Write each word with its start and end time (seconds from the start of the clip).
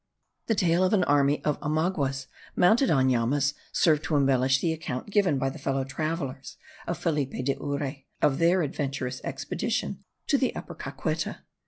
The 0.47 0.55
table 0.55 0.83
of 0.83 0.93
an 0.93 1.03
army 1.03 1.43
of 1.45 1.61
Omaguas 1.61 2.25
mounted 2.55 2.89
on 2.89 3.07
llamas 3.07 3.53
served 3.71 4.03
to 4.05 4.15
embellish 4.15 4.59
the 4.59 4.73
account 4.73 5.11
given 5.11 5.37
by 5.37 5.51
the 5.51 5.59
fellow 5.59 5.83
travellers 5.83 6.57
of 6.87 6.97
Felipe 6.97 7.45
de 7.45 7.53
Urre 7.61 7.97
of 8.19 8.39
their 8.39 8.63
adventurous 8.63 9.21
expedition 9.23 10.03
to 10.25 10.39
the 10.39 10.55
Upper 10.55 10.73
Caqueta. 10.73 11.41